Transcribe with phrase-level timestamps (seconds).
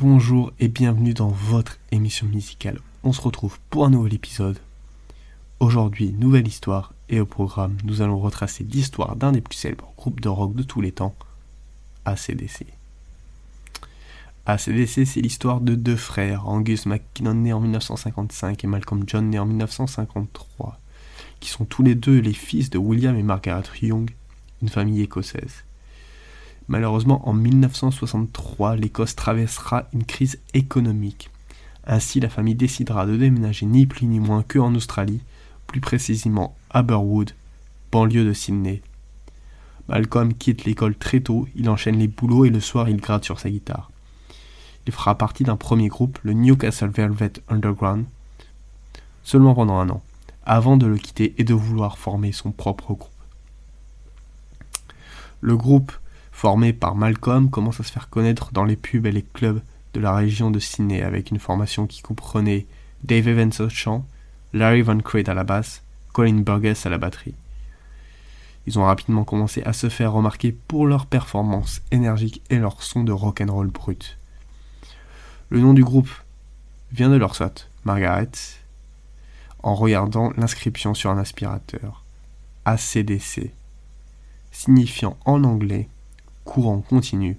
[0.00, 2.78] bonjour et bienvenue dans votre émission musicale.
[3.02, 4.58] On se retrouve pour un nouvel épisode.
[5.58, 10.20] Aujourd'hui, nouvelle histoire et au programme, nous allons retracer l'histoire d'un des plus célèbres groupes
[10.20, 11.16] de rock de tous les temps,
[12.04, 12.66] ACDC.
[14.46, 19.40] ACDC, c'est l'histoire de deux frères, Angus McKinnon né en 1955 et Malcolm John né
[19.40, 20.78] en 1953,
[21.40, 24.12] qui sont tous les deux les fils de William et Margaret Young,
[24.62, 25.64] une famille écossaise.
[26.68, 31.30] Malheureusement, en 1963, l'Écosse traversera une crise économique.
[31.86, 35.22] Ainsi, la famille décidera de déménager ni plus ni moins que en Australie,
[35.66, 37.32] plus précisément à Burwood,
[37.90, 38.82] banlieue de Sydney.
[39.88, 43.40] Malcolm quitte l'école très tôt, il enchaîne les boulots et le soir il gratte sur
[43.40, 43.90] sa guitare.
[44.86, 48.04] Il fera partie d'un premier groupe, le Newcastle Velvet Underground,
[49.22, 50.02] seulement pendant un an,
[50.44, 53.08] avant de le quitter et de vouloir former son propre groupe.
[55.40, 55.92] Le groupe
[56.38, 59.60] formé par Malcolm, commence à se faire connaître dans les pubs et les clubs
[59.92, 62.68] de la région de Sydney avec une formation qui comprenait
[63.02, 64.06] Dave Evans au chant,
[64.52, 67.34] Larry Van Crate à la basse, Colin Burgess à la batterie.
[68.68, 73.02] Ils ont rapidement commencé à se faire remarquer pour leur performance énergique et leur son
[73.02, 74.16] de rock and roll brut.
[75.48, 76.12] Le nom du groupe
[76.92, 78.30] vient de leur sotte, Margaret,
[79.64, 82.04] en regardant l'inscription sur un aspirateur,
[82.64, 83.50] ACDC,
[84.52, 85.88] signifiant en anglais
[86.48, 87.36] courant continu,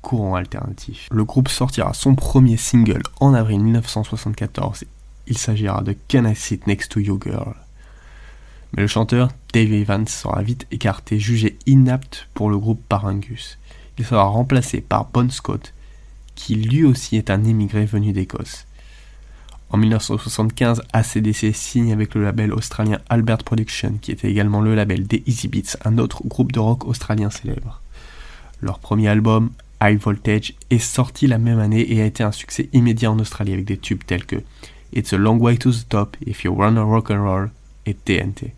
[0.00, 1.08] courant alternatif.
[1.10, 4.84] Le groupe sortira son premier single en avril 1974.
[5.26, 7.56] Il s'agira de Can I Sit Next to You Girl.
[8.72, 13.58] Mais le chanteur Dave Evans sera vite écarté, jugé inapte pour le groupe par Angus.
[13.98, 15.74] Il sera remplacé par Bon Scott,
[16.36, 18.66] qui lui aussi est un émigré venu d'Écosse.
[19.70, 25.08] En 1975, ACDC signe avec le label australien Albert Production, qui était également le label
[25.08, 27.82] des Easy Beats, un autre groupe de rock australien célèbre.
[28.60, 29.50] Leur premier album,
[29.82, 33.52] High Voltage, est sorti la même année et a été un succès immédiat en Australie
[33.52, 34.36] avec des tubes tels que
[34.92, 37.50] It's a Long Way to the Top, If You Wanna Rock and Roll
[37.86, 38.54] et TNT.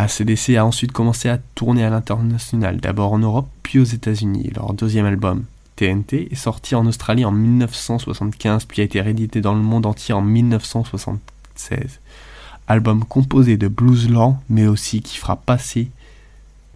[0.00, 4.50] ACDC a ensuite commencé à tourner à l'international, d'abord en Europe puis aux États-Unis.
[4.54, 5.44] Leur deuxième album,
[5.76, 10.14] TNT, est sorti en Australie en 1975 puis a été réédité dans le monde entier
[10.14, 12.00] en 1976.
[12.66, 15.90] Album composé de blues lent mais aussi qui fera passer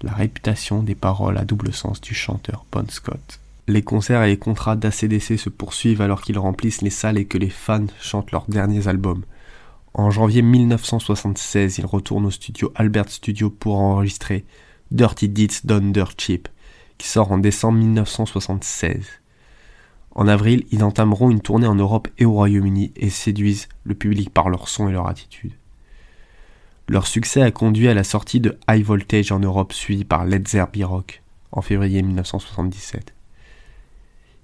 [0.03, 3.41] la réputation des paroles à double sens du chanteur Bon Scott.
[3.67, 7.39] Les concerts et les contrats d'ACDC se poursuivent alors qu'ils remplissent les salles et que
[7.39, 9.23] les fans chantent leurs derniers albums.
[9.97, 14.45] En janvier 1976, il retourne au studio Albert Studio pour enregistrer
[14.91, 16.49] Dirty Deeds Done Dirt Cheap,
[16.99, 19.07] qui sort en décembre 1976.
[20.17, 24.31] En avril, ils entameront une tournée en Europe et au Royaume-Uni et séduisent le public
[24.31, 25.53] par leur son et leur attitude.
[26.89, 30.49] Leur succès a conduit à la sortie de High Voltage en Europe, suivi par Led
[30.49, 31.23] Zeppelin Rock
[31.53, 33.15] en février 1977.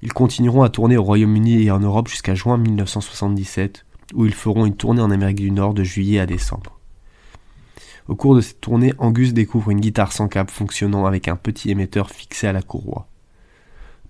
[0.03, 3.85] Ils continueront à tourner au Royaume-Uni et en Europe jusqu'à juin 1977,
[4.15, 6.79] où ils feront une tournée en Amérique du Nord de juillet à décembre.
[8.09, 11.71] Au cours de cette tournée, Angus découvre une guitare sans câble fonctionnant avec un petit
[11.71, 13.07] émetteur fixé à la courroie.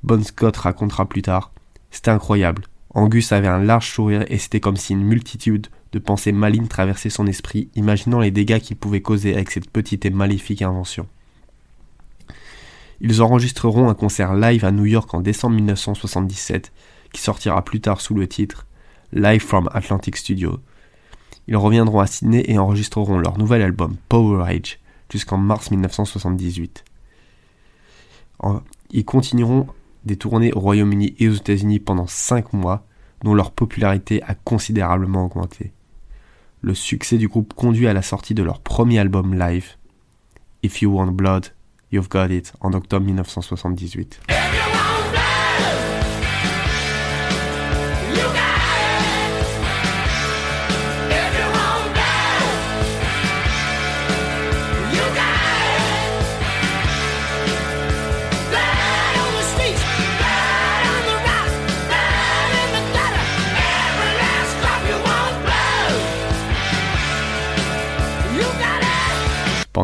[0.02, 1.52] Bon Scott racontera plus tard
[1.90, 2.64] C'était incroyable.
[2.94, 7.10] Angus avait un large sourire et c'était comme si une multitude de pensées malignes traversait
[7.10, 11.06] son esprit, imaginant les dégâts qu'il pouvait causer avec cette petite et maléfique invention.
[13.00, 16.72] Ils enregistreront un concert live à New York en décembre 1977,
[17.12, 18.66] qui sortira plus tard sous le titre
[19.12, 20.60] Live from Atlantic Studio.
[21.48, 24.78] Ils reviendront à Sydney et enregistreront leur nouvel album Power Age
[25.10, 26.84] jusqu'en mars 1978.
[28.90, 29.66] Ils continueront
[30.04, 32.86] des tournées au Royaume-Uni et aux États-Unis pendant 5 mois,
[33.22, 35.72] dont leur popularité a considérablement augmenté.
[36.62, 39.76] Le succès du groupe conduit à la sortie de leur premier album live,
[40.62, 41.46] If You Want Blood,
[41.90, 44.20] You've Got It, en octobre 1978.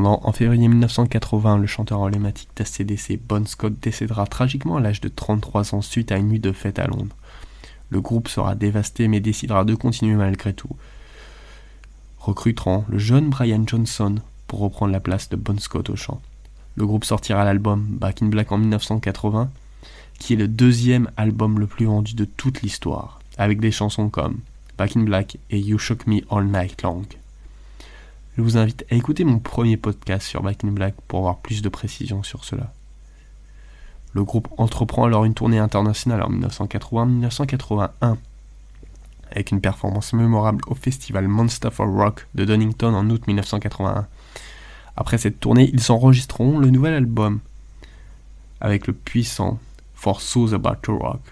[0.06, 5.74] En février 1980, le chanteur emblématique d'ACDC, Bon Scott, décédera tragiquement à l'âge de 33
[5.74, 7.16] ans suite à une nuit de fête à Londres.
[7.90, 10.70] Le groupe sera dévasté mais décidera de continuer malgré tout.
[12.18, 14.16] Recrutant le jeune Brian Johnson
[14.46, 16.20] pour reprendre la place de Bon Scott au chant.
[16.76, 19.50] Le groupe sortira l'album Back in Black en 1980,
[20.18, 24.38] qui est le deuxième album le plus vendu de toute l'histoire, avec des chansons comme
[24.78, 27.04] Back in Black et You Shook Me All Night Long.
[28.36, 31.62] Je vous invite à écouter mon premier podcast sur Back in Black pour avoir plus
[31.62, 32.70] de précision sur cela.
[34.12, 38.16] Le groupe entreprend alors une tournée internationale en 1980-1981
[39.30, 44.06] avec une performance mémorable au festival Monster for Rock de Donington en août 1981.
[44.98, 47.40] Après cette tournée, ils enregistreront le nouvel album
[48.60, 49.58] avec le puissant
[49.94, 51.22] For Souls About to Rock.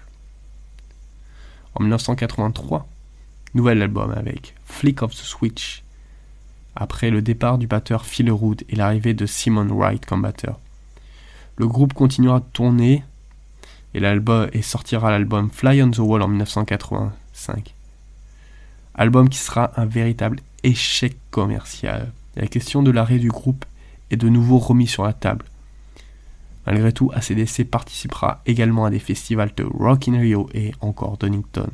[1.75, 2.87] En 1983,
[3.53, 5.84] nouvel album avec Flick of the Switch,
[6.75, 10.59] après le départ du batteur Phil Root et l'arrivée de Simon Wright comme batteur.
[11.57, 13.03] Le groupe continuera de tourner
[13.93, 17.73] et, sortira l'album Fly on the Wall en 1985.
[18.93, 22.11] Album qui sera un véritable échec commercial.
[22.35, 23.63] La question de l'arrêt du groupe
[24.11, 25.45] est de nouveau remis sur la table.
[26.65, 31.69] Malgré tout, ACDC participera également à des festivals de Rock in Rio et encore Donington.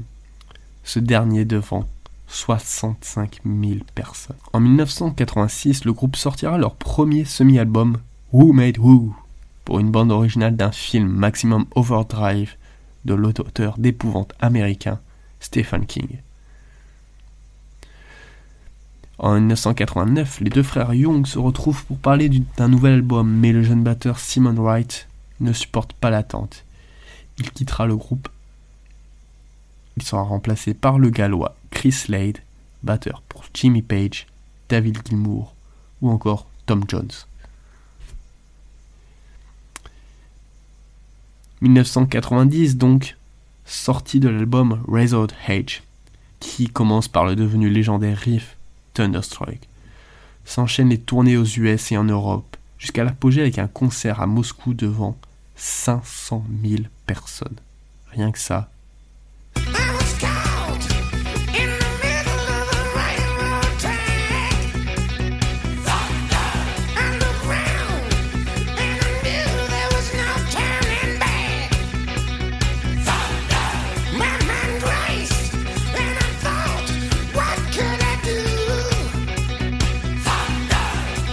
[0.84, 1.88] Ce dernier devant
[2.32, 4.38] 65 000 personnes.
[4.54, 7.98] En 1986, le groupe sortira leur premier semi-album
[8.32, 9.14] Who Made Who
[9.66, 12.56] pour une bande originale d'un film Maximum Overdrive
[13.04, 15.00] de l'auteur d'épouvante américain
[15.42, 16.20] Stephen King.
[19.20, 23.62] En 1989, les deux frères Young se retrouvent pour parler d'un nouvel album, mais le
[23.62, 25.08] jeune batteur Simon Wright
[25.42, 26.64] ne supporte pas l'attente.
[27.38, 28.30] Il quittera le groupe.
[29.98, 32.38] Il sera remplacé par le gallois Chris Slade,
[32.84, 34.28] batteur pour Jimmy Page,
[34.70, 35.56] David Gilmour
[36.04, 37.10] ou encore Tom Jones.
[41.62, 43.18] 1990 donc,
[43.66, 45.82] sortie de l'album Razor's Hedge,
[46.40, 48.58] qui commence par le devenu légendaire riff
[48.94, 49.68] Thunderstruck.
[50.46, 54.76] S'enchaînent les tournées aux US et en Europe, jusqu'à l'apogée avec un concert à Moscou
[54.76, 55.18] devant
[55.56, 57.58] 500 000 personnes.
[58.12, 58.70] Rien que ça,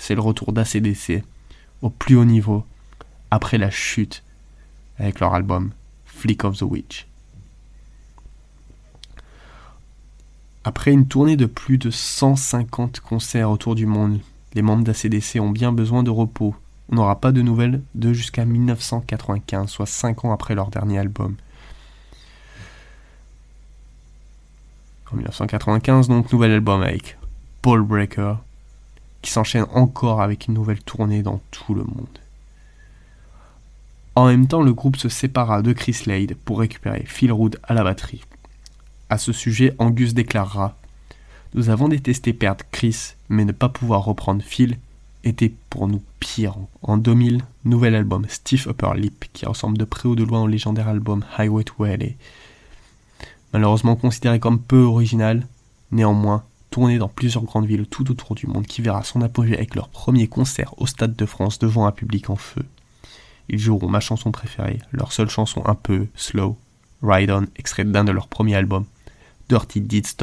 [0.08, 1.22] c'est le retour d'ACDC
[1.82, 2.64] au plus haut niveau
[3.30, 4.24] après la chute
[4.96, 5.72] avec leur album
[6.06, 7.06] Flick of the Witch.
[10.64, 14.20] Après une tournée de plus de 150 concerts autour du monde,
[14.54, 16.56] les membres d'ACDC ont bien besoin de repos.
[16.88, 21.36] On n'aura pas de nouvelles de jusqu'à 1995, soit 5 ans après leur dernier album.
[25.12, 27.18] En 1995, donc, nouvel album avec
[27.60, 28.36] Paul Breaker,
[29.22, 32.18] qui s'enchaîne encore avec une nouvelle tournée dans tout le monde.
[34.14, 37.74] En même temps, le groupe se sépara de Chris Lade pour récupérer Phil Rood à
[37.74, 38.22] la batterie.
[39.10, 40.76] À ce sujet, Angus déclarera
[41.54, 44.78] Nous avons détesté perdre Chris, mais ne pas pouvoir reprendre Phil
[45.24, 46.56] était pour nous pire.
[46.82, 50.46] En 2000, nouvel album Stiff Upper Lip, qui ressemble de près ou de loin au
[50.46, 52.08] légendaire album Highway to LA.
[53.52, 55.46] Malheureusement considéré comme peu original,
[55.90, 59.74] néanmoins, tourné dans plusieurs grandes villes tout autour du monde qui verra son apogée avec
[59.74, 62.64] leur premier concert au Stade de France devant un public en feu.
[63.48, 66.56] Ils joueront ma chanson préférée, leur seule chanson un peu slow,
[67.02, 68.84] Ride On, extrait d'un de leurs premiers albums,
[69.48, 70.14] Dirty Deeds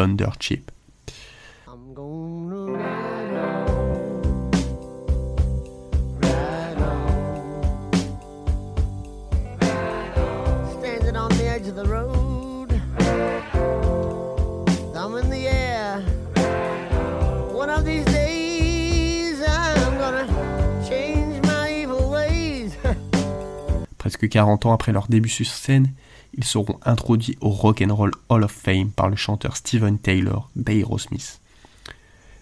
[23.97, 25.91] Presque 40 ans après leur début sur scène,
[26.37, 30.51] ils seront introduits au Rock and Roll Hall of Fame par le chanteur Steven Taylor
[30.55, 31.41] d'Aerosmith.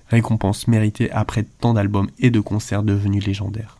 [0.09, 3.77] Récompense méritée après tant d'albums et de concerts devenus légendaires.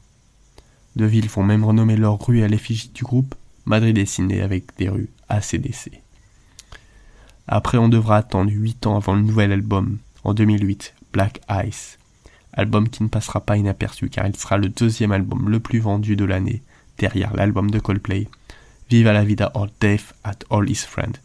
[0.95, 3.35] De villes font même renommer leur rue à l'effigie du groupe,
[3.65, 5.91] Madrid est signé avec des rues ACDC.
[7.47, 11.97] Après, on devra attendre 8 ans avant le nouvel album, en 2008, Black Ice.
[12.51, 16.15] Album qui ne passera pas inaperçu car il sera le deuxième album le plus vendu
[16.15, 16.61] de l'année
[16.97, 18.27] derrière l'album de Coldplay,
[18.89, 21.17] Viva la vida or Death at All His Friend.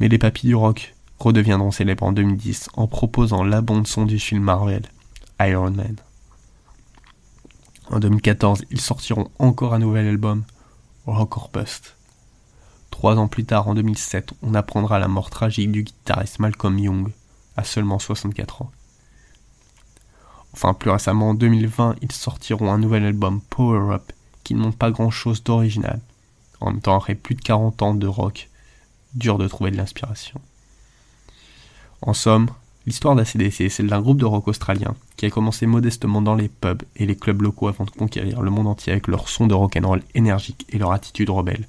[0.00, 4.42] Mais les papis du rock redeviendront célèbres en 2010 en proposant la bande-son du film
[4.42, 4.82] Marvel,
[5.40, 5.96] Iron Man.
[7.90, 10.44] En 2014, ils sortiront encore un nouvel album,
[11.06, 11.96] Rock or Bust.
[12.90, 17.12] Trois ans plus tard, en 2007, on apprendra la mort tragique du guitariste Malcolm Young,
[17.56, 18.70] à seulement 64 ans.
[20.52, 24.12] Enfin, plus récemment, en 2020, ils sortiront un nouvel album, Power Up,
[24.44, 26.00] qui ne montre pas grand chose d'original.
[26.60, 28.48] En même temps, après plus de 40 ans de rock,
[29.14, 30.40] dur de trouver de l'inspiration.
[32.02, 32.48] En somme,
[32.86, 36.48] l'histoire d'ACDC est celle d'un groupe de rock australien qui a commencé modestement dans les
[36.48, 39.54] pubs et les clubs locaux avant de conquérir le monde entier avec leur son de
[39.54, 41.66] rock'n'roll énergique et leur attitude rebelle.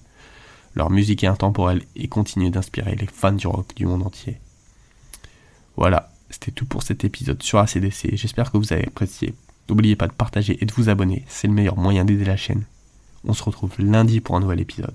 [0.76, 4.40] Leur musique est intemporelle et continue d'inspirer les fans du rock du monde entier.
[5.76, 8.16] Voilà, c'était tout pour cet épisode sur ACDC.
[8.16, 9.34] J'espère que vous avez apprécié.
[9.70, 12.64] N'oubliez pas de partager et de vous abonner, c'est le meilleur moyen d'aider la chaîne.
[13.26, 14.88] On se retrouve lundi pour un nouvel épisode.